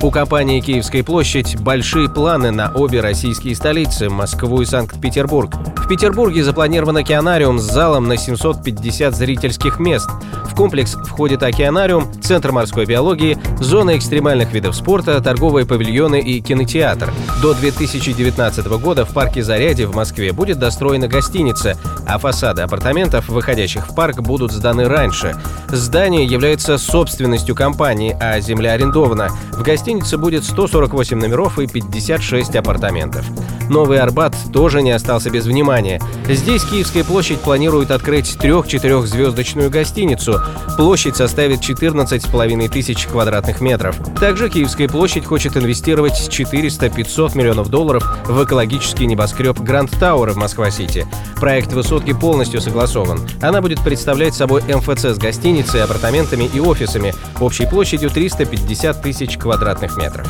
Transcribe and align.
У 0.00 0.12
компании 0.12 0.60
«Киевская 0.60 1.02
площадь» 1.02 1.58
большие 1.58 2.08
планы 2.08 2.52
на 2.52 2.70
обе 2.72 3.00
российские 3.00 3.56
столицы– 3.56 4.08
Москву 4.10 4.60
и 4.62 4.64
Санкт-Петербург. 4.64 5.52
В 5.76 5.88
Петербурге 5.88 6.44
запланирован 6.44 6.98
океанариум 6.98 7.58
с 7.58 7.64
залом 7.64 8.06
на 8.06 8.16
750 8.16 9.16
зрительских 9.16 9.80
мест. 9.80 10.08
В 10.44 10.54
комплекс 10.54 10.94
входит 10.94 11.42
океанариум, 11.42 12.12
центр 12.22 12.52
морской 12.52 12.84
биологии, 12.86 13.38
зона 13.58 13.96
экстремальных 13.96 14.52
видов 14.52 14.76
спорта, 14.76 15.20
торговые 15.20 15.66
павильоны 15.66 16.20
и 16.20 16.40
кинотеатр. 16.40 17.12
До 17.42 17.54
2019 17.54 18.66
года 18.80 19.04
в 19.04 19.12
парке 19.12 19.42
Заряди 19.42 19.84
в 19.84 19.96
Москве 19.96 20.32
будет 20.32 20.60
достроена 20.60 21.08
гостиница, 21.08 21.76
а 22.06 22.18
фасады 22.18 22.62
апартаментов, 22.62 23.28
выходящих 23.28 23.88
в 23.88 23.94
парк, 23.96 24.20
будут 24.20 24.52
сданы 24.52 24.88
раньше. 24.88 25.36
Здание 25.68 26.24
является 26.24 26.78
собственностью 26.78 27.56
компании, 27.56 28.16
а 28.20 28.38
земля 28.40 28.72
арендована. 28.72 29.30
В 29.52 29.62
гостинице 29.62 29.87
будет 30.18 30.44
148 30.44 31.18
номеров 31.18 31.58
и 31.58 31.66
56 31.66 32.56
апартаментов. 32.56 33.24
Новый 33.68 34.00
Арбат 34.00 34.34
тоже 34.52 34.82
не 34.82 34.90
остался 34.90 35.30
без 35.30 35.46
внимания. 35.46 36.00
Здесь 36.26 36.64
Киевская 36.64 37.04
площадь 37.04 37.40
планирует 37.40 37.90
открыть 37.90 38.38
трех-четырехзвездочную 38.38 39.70
гостиницу. 39.70 40.40
Площадь 40.76 41.16
составит 41.16 41.60
14,5 41.60 42.68
тысяч 42.68 43.06
квадратных 43.06 43.60
метров. 43.60 43.96
Также 44.18 44.48
Киевская 44.48 44.88
площадь 44.88 45.24
хочет 45.24 45.56
инвестировать 45.56 46.28
400-500 46.30 47.36
миллионов 47.36 47.68
долларов 47.68 48.04
в 48.26 48.44
экологический 48.44 49.06
небоскреб 49.06 49.58
Гранд 49.60 49.90
Тауэр 49.98 50.30
в 50.30 50.36
Москва-Сити. 50.36 51.06
Проект 51.40 51.72
высотки 51.72 52.12
полностью 52.12 52.60
согласован. 52.60 53.20
Она 53.40 53.60
будет 53.60 53.80
представлять 53.80 54.34
собой 54.34 54.62
МФЦ 54.62 55.14
с 55.14 55.18
гостиницей, 55.18 55.82
апартаментами 55.82 56.44
и 56.52 56.60
офисами 56.60 57.14
общей 57.40 57.66
площадью 57.66 58.10
350 58.10 59.02
тысяч 59.02 59.36
квадратных 59.36 59.96
метров. 59.96 60.28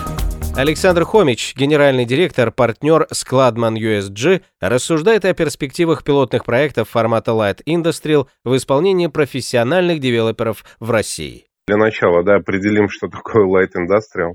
Александр 0.58 1.04
Хомич, 1.04 1.54
генеральный 1.54 2.04
директор, 2.04 2.50
партнер 2.50 3.06
Складман 3.12 3.76
USG, 3.76 4.42
рассуждает 4.60 5.24
о 5.24 5.32
перспективах 5.32 6.02
пилотных 6.02 6.44
проектов 6.44 6.88
формата 6.88 7.30
Light 7.30 7.60
Industrial 7.64 8.26
в 8.42 8.56
исполнении 8.56 9.06
профессиональных 9.06 10.00
девелоперов 10.00 10.64
в 10.80 10.90
России. 10.90 11.46
Для 11.68 11.76
начала, 11.76 12.24
да, 12.24 12.34
определим, 12.34 12.88
что 12.88 13.06
такое 13.06 13.46
Light 13.46 13.70
Industrial. 13.76 14.32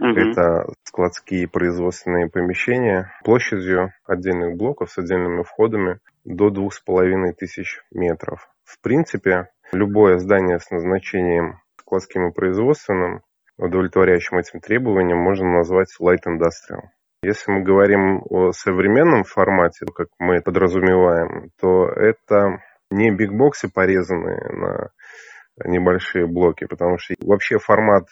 Угу. 0.00 0.18
Это 0.18 0.72
складские 0.82 1.46
производственные 1.46 2.28
помещения 2.28 3.12
площадью 3.22 3.92
отдельных 4.08 4.56
блоков 4.56 4.90
с 4.90 4.98
отдельными 4.98 5.44
входами 5.44 6.00
до 6.24 6.50
двух 6.50 6.74
с 6.74 6.80
половиной 6.80 7.32
тысяч 7.32 7.80
метров. 7.92 8.48
В 8.64 8.80
принципе, 8.80 9.50
любое 9.70 10.18
здание 10.18 10.58
с 10.58 10.68
назначением 10.72 11.60
складским 11.78 12.26
и 12.26 12.32
производственным 12.32 13.22
удовлетворяющим 13.58 14.38
этим 14.38 14.60
требованиям, 14.60 15.18
можно 15.18 15.58
назвать 15.58 15.88
light 16.00 16.24
industrial. 16.26 16.88
Если 17.22 17.50
мы 17.50 17.62
говорим 17.62 18.22
о 18.30 18.52
современном 18.52 19.24
формате, 19.24 19.86
как 19.94 20.08
мы 20.18 20.40
подразумеваем, 20.40 21.50
то 21.60 21.88
это 21.88 22.62
не 22.90 23.10
бигбоксы, 23.10 23.68
порезанные 23.68 24.40
на 24.52 24.90
небольшие 25.64 26.26
блоки, 26.26 26.66
потому 26.66 26.98
что 26.98 27.14
вообще 27.20 27.58
формат 27.58 28.04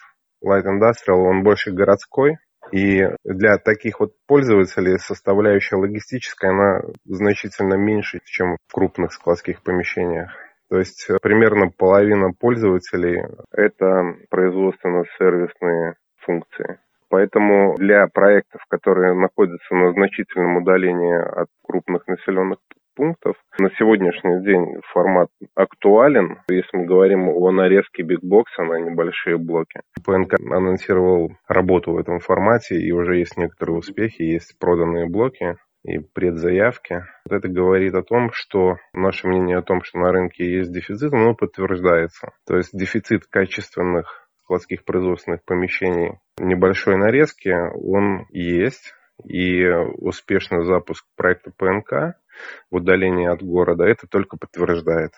Light 0.44 0.64
Industrial, 0.64 1.16
он 1.16 1.42
больше 1.42 1.72
городской, 1.72 2.36
и 2.72 3.08
для 3.24 3.58
таких 3.58 4.00
вот 4.00 4.12
пользователей 4.26 4.98
составляющая 4.98 5.76
логистическая, 5.76 6.50
она 6.50 6.80
значительно 7.04 7.74
меньше, 7.74 8.18
чем 8.24 8.56
в 8.66 8.74
крупных 8.74 9.12
складских 9.12 9.62
помещениях. 9.62 10.32
То 10.68 10.78
есть 10.78 11.08
э, 11.08 11.16
примерно 11.22 11.70
половина 11.70 12.32
пользователей– 12.32 13.22
это 13.52 14.16
производственно-сервисные 14.30 15.94
функции. 16.18 16.78
Поэтому 17.08 17.76
для 17.76 18.08
проектов, 18.08 18.62
которые 18.68 19.14
находятся 19.14 19.74
на 19.74 19.92
значительном 19.92 20.56
удалении 20.56 21.14
от 21.14 21.46
крупных 21.62 22.06
населенных 22.08 22.58
пунктов, 22.96 23.36
на 23.58 23.70
сегодняшний 23.78 24.42
день 24.42 24.80
формат 24.92 25.28
актуален, 25.54 26.40
если 26.48 26.76
мы 26.76 26.86
говорим 26.86 27.28
о 27.28 27.52
нарезке 27.52 28.02
бигбокса 28.02 28.64
на 28.64 28.80
небольшие 28.80 29.36
блоки. 29.36 29.80
ПНК 30.04 30.34
анонсировал 30.50 31.30
работу 31.46 31.92
в 31.92 31.98
этом 31.98 32.18
формате, 32.18 32.76
и 32.80 32.90
уже 32.90 33.18
есть 33.18 33.36
некоторые 33.36 33.76
успехи, 33.76 34.22
есть 34.22 34.58
проданные 34.58 35.06
блоки 35.06 35.56
и 35.86 35.98
предзаявки. 35.98 37.04
Вот 37.24 37.36
это 37.36 37.48
говорит 37.48 37.94
о 37.94 38.02
том, 38.02 38.30
что 38.32 38.76
наше 38.92 39.28
мнение 39.28 39.58
о 39.58 39.62
том, 39.62 39.82
что 39.82 39.98
на 39.98 40.10
рынке 40.10 40.44
есть 40.44 40.72
дефицит, 40.72 41.12
оно 41.12 41.34
подтверждается. 41.34 42.32
То 42.46 42.56
есть 42.56 42.76
дефицит 42.76 43.26
качественных 43.26 44.28
складских 44.42 44.84
производственных 44.84 45.44
помещений 45.44 46.18
небольшой 46.38 46.96
нарезки, 46.96 47.48
он 47.48 48.26
есть. 48.30 48.94
И 49.24 49.64
успешный 49.64 50.62
запуск 50.64 51.06
проекта 51.16 51.50
ПНК 51.56 52.18
в 52.70 52.76
удалении 52.76 53.26
от 53.26 53.42
города 53.42 53.84
это 53.84 54.06
только 54.06 54.36
подтверждает. 54.36 55.12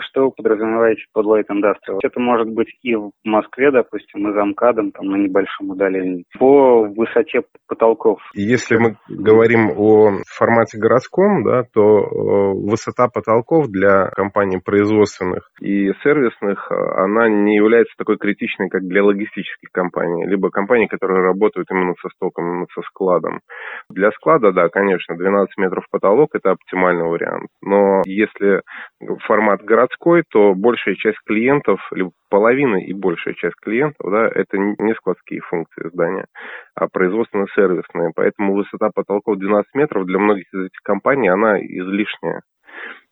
Что 0.00 0.24
вы 0.24 0.30
подразумеваете 0.32 1.02
под 1.12 1.26
Light 1.26 1.46
Industrial? 1.50 1.98
Это 2.02 2.20
может 2.20 2.48
быть 2.48 2.68
и 2.82 2.94
в 2.96 3.12
Москве, 3.24 3.70
допустим, 3.70 4.28
и 4.28 4.32
за 4.32 4.44
МКАДом, 4.44 4.90
там 4.92 5.06
на 5.06 5.16
небольшом 5.16 5.70
удалении. 5.70 6.24
По 6.38 6.82
высоте 6.82 7.42
потолков. 7.68 8.20
Если 8.34 8.76
мы 8.76 8.96
говорим 9.08 9.70
о 9.76 10.18
формате 10.36 10.78
городском, 10.78 11.44
да, 11.44 11.62
то 11.72 11.80
э, 11.80 12.68
высота 12.68 13.08
потолков 13.08 13.68
для 13.68 14.08
компаний 14.10 14.58
производственных 14.64 15.48
и 15.60 15.92
сервисных, 16.02 16.70
э, 16.70 16.74
она 16.74 17.28
не 17.28 17.56
является 17.56 17.94
такой 17.96 18.18
критичной, 18.18 18.68
как 18.68 18.82
для 18.82 19.04
логистических 19.04 19.70
компаний, 19.72 20.26
либо 20.26 20.50
компаний, 20.50 20.88
которые 20.88 21.22
работают 21.22 21.70
именно 21.70 21.94
со 22.02 22.08
стоком, 22.10 22.46
именно 22.46 22.66
со 22.74 22.82
складом. 22.82 23.40
Для 23.90 24.10
склада, 24.12 24.52
да, 24.52 24.68
конечно, 24.68 25.16
12 25.16 25.56
метров 25.58 25.84
потолок– 25.90 26.30
это 26.34 26.52
оптимальный 26.52 27.08
вариант. 27.08 27.48
Но 27.62 28.02
если 28.06 28.62
формат 29.26 29.62
городской, 29.62 29.83
городской, 29.84 30.22
то 30.30 30.54
большая 30.54 30.94
часть 30.96 31.18
клиентов, 31.26 31.80
либо 31.92 32.12
половина 32.28 32.76
и 32.76 32.92
большая 32.92 33.34
часть 33.34 33.56
клиентов, 33.62 34.10
да, 34.10 34.26
это 34.26 34.58
не 34.58 34.94
складские 34.94 35.40
функции 35.40 35.88
здания, 35.92 36.26
а 36.74 36.88
производственно-сервисные. 36.88 38.12
Поэтому 38.14 38.54
высота 38.54 38.90
потолков 38.94 39.38
12 39.38 39.74
метров 39.74 40.06
для 40.06 40.18
многих 40.18 40.46
из 40.52 40.66
этих 40.66 40.80
компаний, 40.82 41.28
она 41.28 41.58
излишняя. 41.60 42.42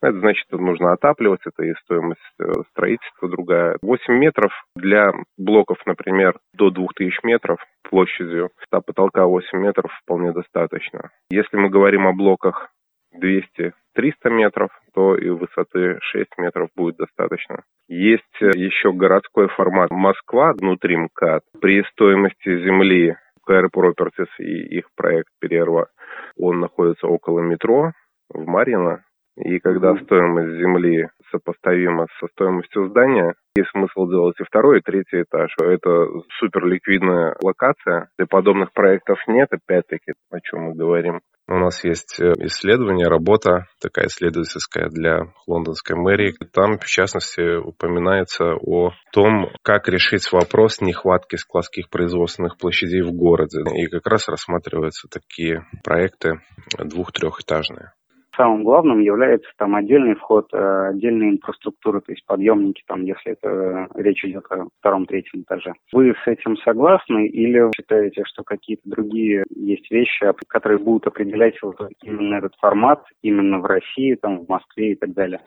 Это 0.02 0.18
значит, 0.18 0.44
что 0.48 0.58
нужно 0.58 0.92
отапливаться, 0.92 1.50
это 1.54 1.64
и 1.64 1.74
стоимость 1.84 2.20
э, 2.40 2.44
строительства 2.70 3.28
другая. 3.28 3.78
8 3.82 4.12
метров 4.12 4.50
для 4.74 5.12
блоков, 5.38 5.78
например, 5.86 6.34
до 6.54 6.70
2000 6.70 7.24
метров 7.24 7.60
площадью, 7.88 8.50
высота 8.56 8.80
потолка 8.84 9.26
8 9.26 9.56
метров 9.58 9.92
вполне 10.02 10.32
достаточно. 10.32 11.10
Если 11.30 11.56
мы 11.56 11.70
говорим 11.70 12.08
о 12.08 12.12
блоках 12.12 12.70
200 13.12 13.72
300 13.94 14.30
метров, 14.30 14.70
то 14.94 15.16
и 15.16 15.28
высоты 15.28 15.98
6 16.00 16.26
метров 16.38 16.68
будет 16.76 16.96
достаточно. 16.96 17.62
Есть 17.88 18.22
э, 18.40 18.50
еще 18.54 18.92
городской 18.92 19.48
формат 19.48 19.90
Москва 19.90 20.52
внутри 20.52 20.96
МКАД. 20.96 21.42
При 21.60 21.82
стоимости 21.92 22.64
земли 22.64 23.16
КР 23.44 23.68
Properties 23.74 24.28
и 24.38 24.78
их 24.78 24.86
проект 24.96 25.28
Перерва, 25.40 25.88
он 26.36 26.60
находится 26.60 27.06
около 27.06 27.40
метро 27.40 27.92
в 28.30 28.46
Марьино. 28.46 29.04
И 29.36 29.58
когда 29.60 29.96
стоимость 29.96 30.58
земли 30.58 31.08
сопоставима 31.30 32.06
со 32.20 32.26
стоимостью 32.28 32.88
здания, 32.88 33.34
есть 33.56 33.70
смысл 33.70 34.06
делать 34.08 34.38
и 34.38 34.44
второй, 34.44 34.78
и 34.78 34.82
третий 34.82 35.22
этаж. 35.22 35.54
Это 35.58 36.06
супер 36.38 36.66
ликвидная 36.66 37.34
локация. 37.42 38.10
Для 38.18 38.26
подобных 38.26 38.72
проектов 38.72 39.18
нет, 39.26 39.48
опять-таки, 39.50 40.12
о 40.30 40.40
чем 40.40 40.62
мы 40.64 40.74
говорим. 40.74 41.20
У 41.48 41.54
нас 41.54 41.82
есть 41.84 42.20
э, 42.20 42.32
исследование, 42.38 43.08
работа 43.08 43.66
такая 43.80 44.06
исследовательская 44.06 44.88
для 44.88 45.32
лондонской 45.46 45.96
мэрии. 45.96 46.34
Там, 46.52 46.78
в 46.78 46.86
частности, 46.86 47.56
упоминается 47.56 48.54
о 48.54 48.92
том, 49.12 49.50
как 49.62 49.88
решить 49.88 50.30
вопрос 50.32 50.80
нехватки 50.80 51.36
складских 51.36 51.90
производственных 51.90 52.58
площадей 52.58 53.02
в 53.02 53.12
городе. 53.12 53.60
И 53.74 53.86
как 53.86 54.06
раз 54.06 54.28
рассматриваются 54.28 55.08
такие 55.08 55.66
проекты 55.82 56.40
двух-трехэтажные. 56.78 57.92
Самым 58.36 58.64
главным 58.64 59.00
является 59.00 59.50
там 59.58 59.74
отдельный 59.74 60.14
вход, 60.14 60.48
э, 60.52 60.88
отдельная 60.88 61.30
инфраструктура, 61.30 62.00
то 62.00 62.12
есть 62.12 62.24
подъемники, 62.26 62.82
там, 62.86 63.04
если 63.04 63.32
это 63.32 63.48
э, 63.48 64.02
речь 64.02 64.24
идет 64.24 64.44
о 64.50 64.68
втором-третьем 64.80 65.42
этаже. 65.42 65.72
Вы 65.92 66.14
с 66.24 66.26
этим 66.26 66.56
согласны 66.58 67.26
или 67.26 67.70
считаете, 67.76 68.22
что 68.24 68.42
какие-то 68.42 68.82
другие 68.88 69.44
есть 69.54 69.90
вещи, 69.90 70.32
которые 70.48 70.78
будут 70.78 71.06
определять 71.06 71.60
вот 71.62 71.76
именно 72.02 72.36
этот 72.36 72.54
формат, 72.56 73.04
именно 73.22 73.58
в 73.58 73.66
России, 73.66 74.14
там, 74.14 74.40
в 74.40 74.48
Москве 74.48 74.92
и 74.92 74.96
так 74.96 75.12
далее? 75.12 75.40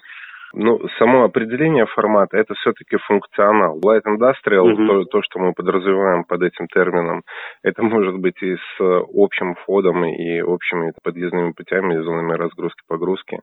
Ну, 0.57 0.79
само 0.97 1.25
определение 1.25 1.85
формата– 1.85 2.37
это 2.39 2.53
все-таки 2.53 2.95
функционал. 3.07 3.77
Light 3.79 4.03
Industrial, 4.07 4.63
mm-hmm. 4.63 4.87
то, 4.87 5.03
то, 5.05 5.21
что 5.21 5.39
мы 5.39 5.51
подразумеваем 5.53 6.23
под 6.23 6.43
этим 6.43 6.67
термином, 6.67 7.23
это 7.61 7.83
может 7.83 8.17
быть 8.17 8.41
и 8.41 8.55
с 8.55 9.03
общим 9.13 9.55
входом, 9.55 10.05
и 10.05 10.41
общими 10.41 10.93
подъездными 11.03 11.51
путями, 11.51 11.95
и 11.95 12.03
зонами 12.03 12.37
разгрузки-погрузки 12.37 13.39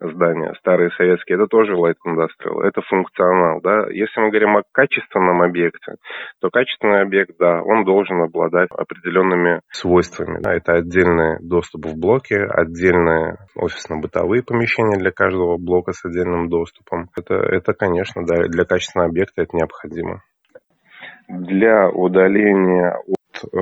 здания. 0.00 0.54
Старые 0.60 0.90
советские– 0.90 1.36
это 1.38 1.48
тоже 1.48 1.72
Light 1.72 1.96
Industrial, 2.06 2.62
это 2.62 2.80
функционал. 2.82 3.60
Да? 3.60 3.90
Если 3.90 4.20
мы 4.20 4.30
говорим 4.30 4.56
о 4.56 4.62
качественном 4.72 5.42
объекте, 5.42 5.96
то 6.40 6.48
качественный 6.50 7.02
объект, 7.02 7.32
да, 7.40 7.60
он 7.62 7.84
должен 7.84 8.22
обладать 8.22 8.70
определенными 8.70 9.62
свойствами. 9.72 10.38
Да? 10.40 10.54
Это 10.54 10.74
отдельный 10.74 11.38
доступ 11.40 11.86
в 11.86 11.98
блоке, 11.98 12.36
отдельные 12.36 13.38
офисно-бытовые 13.56 14.44
помещения 14.44 14.98
для 14.98 15.10
каждого 15.10 15.58
блока 15.58 15.90
с 15.90 16.04
отдельным 16.04 16.51
доступом. 16.52 17.08
Это, 17.16 17.34
это 17.34 17.72
конечно, 17.72 18.22
да, 18.24 18.46
для 18.46 18.64
качественного 18.64 19.08
объекта 19.10 19.42
это 19.42 19.56
необходимо. 19.56 20.20
Для 21.28 21.88
удаления 21.88 22.94
от 23.06 23.44
э, 23.52 23.58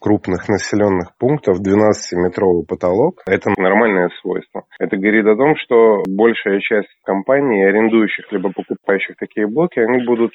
крупных 0.00 0.48
населенных 0.48 1.12
пунктов 1.18 1.58
12-метровый 1.60 2.64
потолок– 2.66 3.22
это 3.26 3.50
нормальное 3.58 4.08
свойство. 4.20 4.62
Это 4.78 4.96
говорит 4.96 5.26
о 5.26 5.36
том, 5.36 5.54
что 5.56 6.02
большая 6.08 6.60
часть 6.60 6.88
компаний, 7.04 7.62
арендующих 7.64 8.30
либо 8.32 8.50
покупающих 8.52 9.16
такие 9.16 9.46
блоки, 9.46 9.78
они 9.80 10.04
будут, 10.04 10.32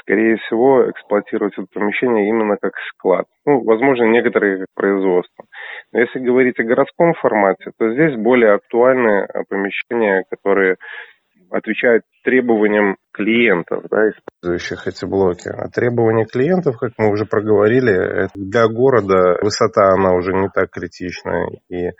скорее 0.00 0.36
всего, 0.36 0.90
эксплуатировать 0.90 1.54
это 1.54 1.66
помещение 1.72 2.28
именно 2.28 2.56
как 2.60 2.72
склад. 2.90 3.26
Ну, 3.46 3.62
возможно, 3.64 4.04
некоторые 4.04 4.58
как 4.58 4.68
производство. 4.74 5.44
Но 5.92 6.00
если 6.00 6.18
говорить 6.18 6.58
о 6.60 6.64
городском 6.64 7.14
формате, 7.14 7.70
то 7.78 7.92
здесь 7.92 8.16
более 8.16 8.54
актуальны 8.54 9.26
э, 9.26 9.42
помещения, 9.48 10.24
которые 10.28 10.76
отвечают 11.50 12.04
требованиям 12.24 12.96
клиентов, 13.12 13.84
да, 13.90 14.10
использующих 14.10 14.86
эти 14.86 15.04
блоки. 15.04 15.48
А 15.48 15.68
требования 15.68 16.26
клиентов, 16.26 16.76
как 16.78 16.92
мы 16.98 17.10
уже 17.10 17.24
проговорили, 17.24 18.28
для 18.34 18.68
города 18.68 19.38
высота, 19.40 19.90
она 19.94 20.12
уже 20.14 20.32
не 20.32 20.48
так 20.52 20.70
критична 20.70 21.46
и 21.68 21.90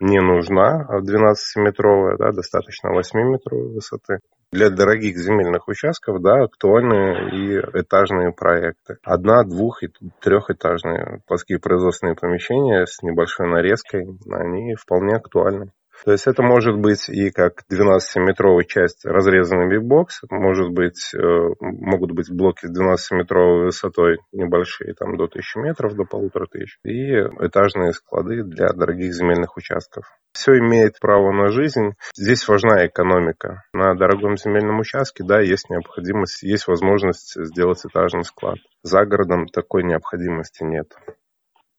не 0.00 0.20
нужна, 0.20 0.86
12-метровая, 1.00 2.16
да, 2.18 2.32
достаточно 2.32 2.90
8-метровой 2.90 3.74
высоты. 3.74 4.18
Для 4.52 4.70
дорогих 4.70 5.16
земельных 5.16 5.66
участков, 5.66 6.22
да, 6.22 6.44
актуальны 6.44 7.30
и 7.32 7.58
этажные 7.80 8.32
проекты. 8.32 8.98
Одна, 9.02 9.42
двух 9.42 9.82
и 9.82 9.88
трехэтажные 10.20 11.20
плоские 11.26 11.58
производственные 11.58 12.14
помещения 12.14 12.86
с 12.86 13.02
небольшой 13.02 13.48
нарезкой, 13.48 14.06
они 14.30 14.74
вполне 14.74 15.16
актуальны. 15.16 15.72
То 16.04 16.12
есть 16.12 16.26
это 16.26 16.42
может 16.42 16.78
быть 16.78 17.08
и 17.08 17.30
как 17.30 17.62
12-метровая 17.72 18.64
часть 18.64 19.04
разрезанный 19.04 19.68
бигбокс, 19.68 20.20
может 20.30 20.70
быть, 20.70 21.12
э, 21.14 21.18
могут 21.60 22.12
быть 22.12 22.30
блоки 22.30 22.66
с 22.66 22.70
12-метровой 22.70 23.66
высотой 23.66 24.18
небольшие, 24.32 24.94
там 24.94 25.16
до 25.16 25.24
1000 25.24 25.60
метров, 25.60 25.94
до 25.94 26.04
полутора 26.04 26.46
тысяч, 26.46 26.78
и 26.84 27.12
этажные 27.40 27.92
склады 27.92 28.42
для 28.42 28.68
дорогих 28.68 29.12
земельных 29.12 29.56
участков. 29.56 30.04
Все 30.32 30.58
имеет 30.58 30.98
право 31.00 31.32
на 31.32 31.48
жизнь. 31.48 31.94
Здесь 32.14 32.46
важна 32.46 32.86
экономика. 32.86 33.62
На 33.72 33.94
дорогом 33.94 34.36
земельном 34.36 34.80
участке, 34.80 35.24
да, 35.24 35.40
есть 35.40 35.70
необходимость, 35.70 36.42
есть 36.42 36.68
возможность 36.68 37.32
сделать 37.42 37.80
этажный 37.84 38.24
склад. 38.24 38.58
За 38.82 39.04
городом 39.06 39.46
такой 39.46 39.82
необходимости 39.82 40.62
нет 40.62 40.92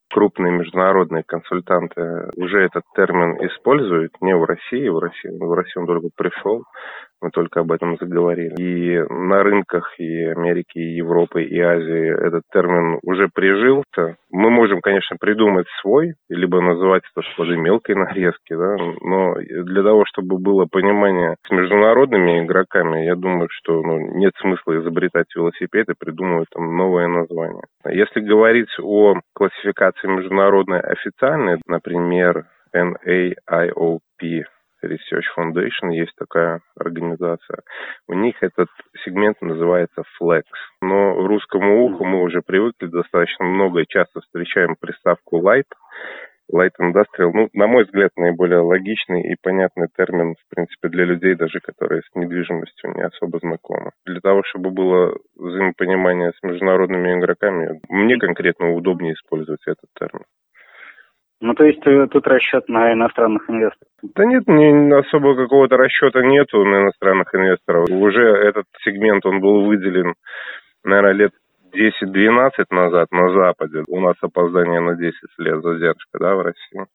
крупные 0.09 0.53
международные 0.53 1.23
консультанты 1.23 2.29
уже 2.35 2.61
этот 2.61 2.83
термин 2.95 3.37
используют, 3.47 4.13
не 4.21 4.35
в 4.35 4.43
России, 4.43 4.87
в 4.87 4.99
России, 4.99 5.29
в 5.29 5.53
России 5.53 5.79
он 5.79 5.87
только 5.87 6.09
пришел, 6.15 6.63
мы 7.21 7.31
только 7.31 7.61
об 7.61 7.71
этом 7.71 7.97
заговорили. 7.97 8.55
И 8.59 8.99
на 9.09 9.41
рынках 9.43 9.93
и 9.97 10.23
Америки, 10.25 10.77
и 10.77 10.95
Европы, 10.97 11.43
и 11.43 11.59
Азии 11.59 12.27
этот 12.27 12.43
термин 12.51 12.99
уже 13.01 13.27
прижился. 13.33 14.17
Мы 14.31 14.49
можем, 14.49 14.81
конечно, 14.81 15.17
придумать 15.19 15.67
свой, 15.81 16.13
либо 16.29 16.61
называть 16.61 17.03
это 17.15 17.27
склады 17.31 17.57
мелкой 17.57 17.95
нарезки, 17.95 18.53
да, 18.53 18.75
но 19.01 19.35
для 19.35 19.83
того, 19.83 20.03
чтобы 20.05 20.37
было 20.37 20.67
понимание 20.69 21.35
с 21.47 21.51
международными 21.51 22.43
игроками, 22.45 23.05
я 23.05 23.15
думаю, 23.15 23.47
что 23.51 23.81
ну, 23.81 24.17
нет 24.17 24.33
смысла 24.39 24.79
изобретать 24.79 25.27
велосипед 25.35 25.89
и 25.89 25.97
придумывать 25.97 26.49
там 26.53 26.75
новое 26.77 27.07
название. 27.07 27.63
Если 27.89 28.19
говорить 28.19 28.69
о 28.81 29.15
классификации 29.33 29.96
международной 30.03 30.79
официальной, 30.79 31.59
например, 31.65 32.45
NAIOP, 32.75 34.01
Research 34.83 35.25
Foundation, 35.37 35.91
есть 35.91 36.13
такая 36.17 36.61
организация. 36.79 37.61
У 38.07 38.13
них 38.13 38.35
этот 38.41 38.69
сегмент 39.03 39.41
называется 39.41 40.03
Flex. 40.21 40.43
Но 40.81 41.13
русскому 41.27 41.85
уху 41.85 42.05
мы 42.05 42.21
уже 42.21 42.41
привыкли 42.41 42.87
достаточно 42.87 43.45
много 43.45 43.81
и 43.81 43.87
часто 43.87 44.21
встречаем 44.21 44.75
приставку 44.79 45.41
Light. 45.41 45.67
Light 46.53 46.71
Industrial, 46.79 47.31
ну, 47.33 47.49
на 47.53 47.67
мой 47.67 47.83
взгляд, 47.83 48.11
наиболее 48.15 48.59
логичный 48.59 49.21
и 49.21 49.35
понятный 49.41 49.87
термин, 49.95 50.35
в 50.35 50.55
принципе, 50.55 50.87
для 50.89 51.05
людей, 51.05 51.35
даже 51.35 51.59
которые 51.59 52.01
с 52.01 52.15
недвижимостью 52.15 52.93
не 52.95 53.03
особо 53.03 53.39
знакомы. 53.39 53.91
Для 54.05 54.19
того, 54.21 54.43
чтобы 54.45 54.71
было 54.71 55.17
взаимопонимание 55.35 56.31
с 56.31 56.43
международными 56.43 57.19
игроками, 57.19 57.79
мне 57.89 58.17
конкретно 58.17 58.73
удобнее 58.73 59.13
использовать 59.13 59.61
этот 59.67 59.89
термин. 59.99 60.23
Ну, 61.39 61.53
то 61.53 61.65
есть 61.65 61.85
э, 61.85 62.07
тут 62.09 62.25
расчет 62.25 62.67
на 62.67 62.93
иностранных 62.93 63.47
инвесторов? 63.47 63.91
Да 64.15 64.25
нет, 64.25 64.47
не, 64.47 64.91
особо 64.95 65.35
какого-то 65.35 65.77
расчета 65.77 66.23
нету 66.23 66.63
на 66.65 66.81
иностранных 66.81 67.33
инвесторов. 67.35 67.87
Уже 67.89 68.23
этот 68.23 68.65
сегмент, 68.83 69.23
он 69.25 69.39
был 69.39 69.65
выделен, 69.65 70.15
наверное, 70.83 71.13
лет 71.13 71.31
10-12 71.77 72.65
назад 72.71 73.11
на 73.11 73.29
Западе. 73.29 73.83
У 73.87 73.99
нас 73.99 74.15
опоздание 74.21 74.79
на 74.79 74.95
10 74.95 75.13
лет 75.37 75.61
задержка, 75.61 76.19
да, 76.19 76.35
в 76.35 76.41
России. 76.41 76.85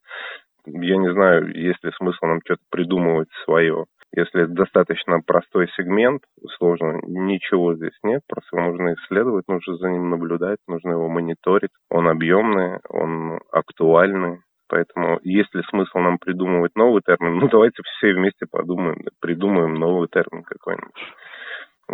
Я 0.66 0.96
не 0.96 1.12
знаю, 1.12 1.48
есть 1.54 1.82
ли 1.84 1.90
смысл 1.96 2.26
нам 2.26 2.40
что-то 2.44 2.62
придумывать 2.70 3.28
свое. 3.44 3.86
Если 4.14 4.42
это 4.42 4.52
достаточно 4.52 5.20
простой 5.26 5.68
сегмент, 5.76 6.22
сложно, 6.58 7.00
ничего 7.06 7.74
здесь 7.74 7.96
нет, 8.02 8.20
просто 8.28 8.56
нужно 8.56 8.94
исследовать, 8.94 9.48
нужно 9.48 9.76
за 9.76 9.88
ним 9.88 10.10
наблюдать, 10.10 10.58
нужно 10.68 10.90
его 10.90 11.08
мониторить. 11.08 11.70
Он 11.88 12.08
объемный, 12.08 12.78
он 12.88 13.40
актуальный, 13.50 14.40
Поэтому 14.68 15.20
есть 15.22 15.54
ли 15.54 15.62
смысл 15.68 15.98
нам 15.98 16.16
придумывать 16.16 16.74
новый 16.76 17.02
термин? 17.04 17.38
Ну, 17.40 17.48
давайте 17.48 17.82
все 17.82 18.14
вместе 18.14 18.46
подумаем, 18.50 19.04
придумаем 19.20 19.74
новый 19.74 20.08
термин 20.08 20.44
какой-нибудь 20.44 20.94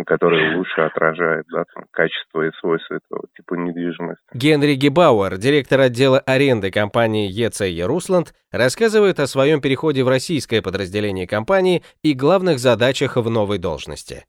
который 0.05 0.55
лучше 0.55 0.81
отражает 0.81 1.45
да, 1.51 1.63
там, 1.73 1.85
качество 1.91 2.47
и 2.47 2.51
свойства 2.59 2.95
этого 2.95 3.23
типа 3.35 3.55
недвижимости. 3.55 4.23
Генри 4.33 4.75
Гебауэр, 4.75 5.37
директор 5.37 5.81
отдела 5.81 6.19
аренды 6.19 6.71
компании 6.71 7.29
ECE 7.29 7.85
Русланд, 7.85 8.33
рассказывает 8.51 9.19
о 9.19 9.27
своем 9.27 9.61
переходе 9.61 10.03
в 10.03 10.09
российское 10.09 10.61
подразделение 10.61 11.27
компании 11.27 11.83
и 12.03 12.13
главных 12.13 12.59
задачах 12.59 13.17
в 13.17 13.29
новой 13.29 13.57
должности. 13.57 14.25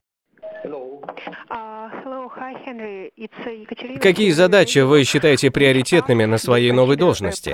Какие 4.00 4.31
задачи 4.31 4.79
вы 4.79 5.05
считаете 5.05 5.50
приоритетными 5.50 6.25
на 6.25 6.39
своей 6.39 6.73
новой 6.73 6.97
должности? 6.97 7.50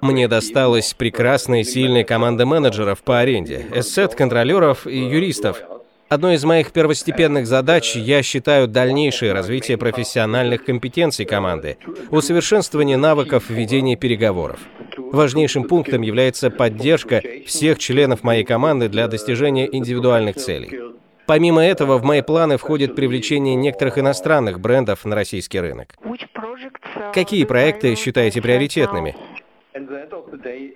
Мне 0.00 0.28
досталась 0.28 0.94
прекрасная 0.94 1.60
и 1.60 1.64
сильная 1.64 2.04
команда 2.04 2.46
менеджеров 2.46 3.02
по 3.02 3.18
аренде, 3.18 3.66
эссет-контролеров 3.74 4.86
и 4.86 4.98
юристов. 4.98 5.62
Одной 6.08 6.34
из 6.34 6.44
моих 6.44 6.72
первостепенных 6.72 7.46
задач 7.46 7.94
я 7.94 8.22
считаю 8.24 8.66
дальнейшее 8.66 9.32
развитие 9.32 9.78
профессиональных 9.78 10.64
компетенций 10.64 11.24
команды, 11.24 11.78
усовершенствование 12.10 12.96
навыков 12.96 13.48
ведения 13.48 13.94
переговоров. 13.94 14.58
Важнейшим 14.96 15.64
пунктом 15.64 16.02
является 16.02 16.50
поддержка 16.50 17.22
всех 17.46 17.78
членов 17.78 18.24
моей 18.24 18.42
команды 18.42 18.88
для 18.88 19.06
достижения 19.06 19.68
индивидуальных 19.70 20.36
целей. 20.36 20.90
Помимо 21.26 21.64
этого, 21.64 21.98
в 21.98 22.02
мои 22.02 22.22
планы 22.22 22.56
входит 22.56 22.96
привлечение 22.96 23.54
некоторых 23.54 23.98
иностранных 23.98 24.58
брендов 24.58 25.04
на 25.04 25.14
российский 25.14 25.60
рынок. 25.60 25.94
Какие 27.12 27.44
проекты 27.44 27.94
считаете 27.94 28.40
приоритетными? 28.40 29.16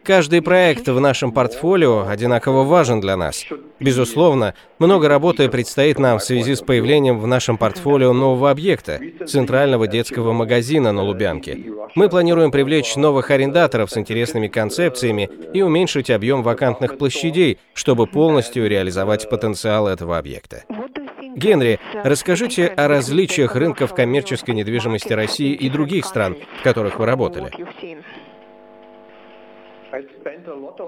Каждый 0.04 0.40
проект 0.40 0.86
в 0.86 1.00
нашем 1.00 1.32
портфолио 1.32 2.06
одинаково 2.06 2.62
важен 2.62 3.00
для 3.00 3.16
нас. 3.16 3.44
Безусловно, 3.80 4.54
много 4.78 5.08
работы 5.08 5.48
предстоит 5.48 5.98
нам 5.98 6.18
в 6.18 6.22
связи 6.22 6.54
с 6.54 6.60
появлением 6.60 7.18
в 7.18 7.26
нашем 7.26 7.58
портфолио 7.58 8.12
нового 8.12 8.50
объекта– 8.50 9.00
центрального 9.26 9.88
детского 9.88 10.32
магазина 10.32 10.92
на 10.92 11.02
Лубянке. 11.02 11.58
Мы 11.96 12.08
планируем 12.08 12.52
привлечь 12.52 12.94
новых 12.94 13.30
арендаторов 13.30 13.90
с 13.90 13.98
интересными 13.98 14.46
концепциями 14.46 15.28
и 15.52 15.62
уменьшить 15.62 16.10
объем 16.10 16.42
вакантных 16.42 16.96
площадей, 16.96 17.58
чтобы 17.72 18.06
полностью 18.06 18.68
реализовать 18.68 19.28
потенциал 19.28 19.88
этого 19.88 20.18
объекта. 20.18 20.64
Генри, 21.36 21.80
расскажите 22.04 22.66
о 22.66 22.88
различиях 22.88 23.56
рынков 23.56 23.94
коммерческой 23.94 24.54
недвижимости 24.54 25.12
России 25.12 25.52
и 25.52 25.68
других 25.68 26.04
стран, 26.04 26.36
в 26.60 26.62
которых 26.62 26.98
вы 26.98 27.06
работали. 27.06 27.50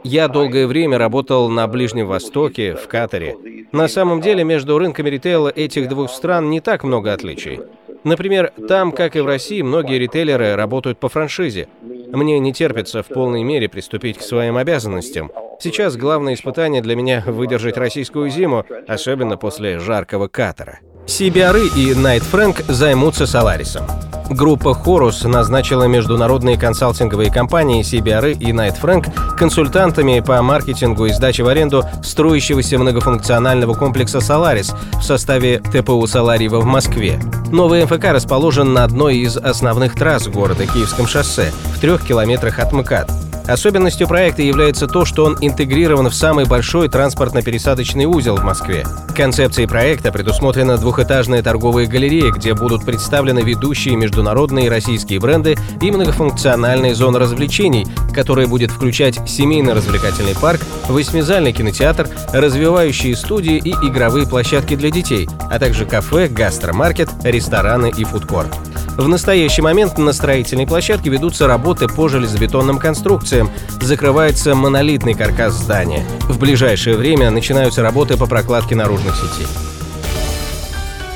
Я 0.02 0.28
долгое 0.28 0.66
время 0.66 0.98
работал 0.98 1.48
на 1.48 1.66
Ближнем 1.68 2.06
Востоке, 2.06 2.74
в 2.74 2.88
Катаре. 2.88 3.36
На 3.72 3.88
самом 3.88 4.20
деле 4.20 4.42
между 4.42 4.78
рынками 4.78 5.08
ритейла 5.08 5.48
этих 5.48 5.88
двух 5.88 6.10
стран 6.10 6.50
не 6.50 6.60
так 6.60 6.82
много 6.82 7.12
отличий. 7.12 7.60
Например, 8.04 8.52
там, 8.68 8.92
как 8.92 9.16
и 9.16 9.20
в 9.20 9.26
России, 9.26 9.62
многие 9.62 9.98
ритейлеры 9.98 10.54
работают 10.54 10.98
по 10.98 11.08
франшизе. 11.08 11.68
Мне 11.82 12.38
не 12.38 12.52
терпится 12.52 13.02
в 13.02 13.08
полной 13.08 13.42
мере 13.42 13.68
приступить 13.68 14.18
к 14.18 14.22
своим 14.22 14.56
обязанностям. 14.56 15.30
Сейчас 15.58 15.96
главное 15.96 16.34
испытание 16.34 16.82
для 16.82 16.96
меня— 16.96 17.22
выдержать 17.26 17.76
российскую 17.76 18.30
зиму, 18.30 18.64
особенно 18.86 19.36
после 19.36 19.78
жаркого 19.78 20.28
Катара. 20.28 20.80
CBRE 21.06 21.68
и 21.76 21.94
Найт 21.94 22.22
Фрэнк 22.24 22.64
займутся 22.66 23.26
Соларисом. 23.26 23.86
Группа 24.28 24.74
Хорус 24.74 25.22
назначила 25.22 25.84
международные 25.84 26.58
консалтинговые 26.58 27.32
компании 27.32 27.82
CBRE 27.82 28.36
и 28.38 28.52
Найт 28.52 28.76
Фрэнк 28.76 29.06
консультантами 29.38 30.18
по 30.18 30.42
маркетингу 30.42 31.06
и 31.06 31.12
сдаче 31.12 31.44
в 31.44 31.48
аренду 31.48 31.84
строящегося 32.02 32.76
многофункционального 32.78 33.74
комплекса 33.74 34.20
«Соларис» 34.20 34.74
в 34.94 35.02
составе 35.02 35.60
ТПУ 35.60 36.04
«Солариева» 36.06 36.60
в 36.60 36.64
Москве. 36.64 37.20
Новый 37.52 37.84
МФК 37.84 38.06
расположен 38.06 38.72
на 38.72 38.82
одной 38.82 39.18
из 39.18 39.36
основных 39.36 39.94
трасс 39.94 40.26
города 40.26 40.66
Киевском 40.66 41.06
шоссе, 41.06 41.52
в 41.76 41.80
трех 41.80 42.04
километрах 42.04 42.58
от 42.58 42.72
МКАД. 42.72 43.25
Особенностью 43.46 44.08
проекта 44.08 44.42
является 44.42 44.88
то, 44.88 45.04
что 45.04 45.24
он 45.24 45.36
интегрирован 45.40 46.10
в 46.10 46.14
самый 46.14 46.46
большой 46.46 46.88
транспортно-пересадочный 46.88 48.04
узел 48.04 48.36
в 48.36 48.42
Москве. 48.42 48.84
Концепцией 49.14 49.68
проекта 49.68 50.10
предусмотрена 50.10 50.78
двухэтажная 50.78 51.42
торговая 51.42 51.86
галерея, 51.86 52.32
где 52.32 52.54
будут 52.54 52.84
представлены 52.84 53.40
ведущие 53.40 53.94
международные 53.96 54.68
российские 54.68 55.20
бренды 55.20 55.56
и 55.80 55.90
многофункциональная 55.92 56.94
зона 56.94 57.20
развлечений, 57.20 57.86
которая 58.12 58.48
будет 58.48 58.72
включать 58.72 59.16
семейно-развлекательный 59.28 60.34
парк, 60.34 60.60
восьмизальный 60.88 61.52
кинотеатр, 61.52 62.08
развивающие 62.32 63.14
студии 63.14 63.58
и 63.58 63.70
игровые 63.70 64.26
площадки 64.26 64.74
для 64.74 64.90
детей, 64.90 65.28
а 65.50 65.60
также 65.60 65.86
кафе, 65.86 66.26
гастромаркет, 66.26 67.10
рестораны 67.22 67.92
и 67.96 68.02
фудкорт. 68.02 68.48
В 68.96 69.08
настоящий 69.08 69.60
момент 69.60 69.98
на 69.98 70.12
строительной 70.14 70.66
площадке 70.66 71.10
ведутся 71.10 71.46
работы 71.46 71.86
по 71.86 72.08
железобетонным 72.08 72.78
конструкциям, 72.78 73.50
закрывается 73.80 74.54
монолитный 74.54 75.12
каркас 75.12 75.52
здания. 75.52 76.04
В 76.22 76.38
ближайшее 76.38 76.96
время 76.96 77.30
начинаются 77.30 77.82
работы 77.82 78.16
по 78.16 78.26
прокладке 78.26 78.74
наружных 78.74 79.14
сетей. 79.14 79.46